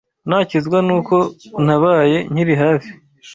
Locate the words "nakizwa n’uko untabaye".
0.29-2.17